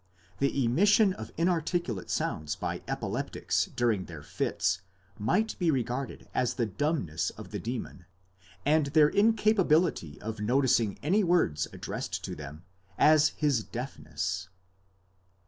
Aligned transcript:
The 0.39 0.65
emission 0.65 1.13
of 1.13 1.31
inarticulate 1.37 2.09
sounds 2.09 2.55
by 2.55 2.81
epi 2.87 3.05
leptics 3.05 3.67
during 3.75 4.05
their 4.05 4.23
fits, 4.23 4.81
might 5.19 5.55
be 5.59 5.69
regarded 5.69 6.27
as 6.33 6.55
the 6.55 6.65
dumbness 6.65 7.29
of 7.29 7.51
the 7.51 7.59
demon, 7.59 8.05
and 8.65 8.87
their 8.87 9.09
incapability 9.09 10.19
of 10.19 10.39
noticing 10.39 10.97
any 11.03 11.23
words 11.23 11.67
addressed 11.71 12.23
to 12.23 12.33
them, 12.35 12.63
as 12.97 13.27
his 13.37 13.63
deafness. 13.63 14.49